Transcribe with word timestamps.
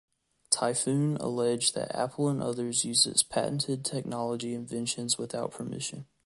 Typhoon 0.49 1.15
alleged 1.17 1.75
that 1.75 1.93
Apple 1.95 2.27
and 2.27 2.41
others 2.41 2.83
used 2.83 3.05
its 3.05 3.21
patented 3.21 3.85
technology 3.85 4.55
inventions 4.55 5.19
without 5.19 5.51
permission. 5.51 6.07